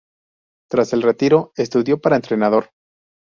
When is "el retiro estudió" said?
0.93-2.01